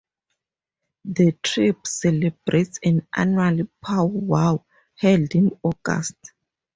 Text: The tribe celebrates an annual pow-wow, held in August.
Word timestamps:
The 1.05 1.33
tribe 1.43 1.85
celebrates 1.85 2.79
an 2.83 3.05
annual 3.15 3.67
pow-wow, 3.83 4.65
held 4.99 5.35
in 5.35 5.51
August. 5.61 6.15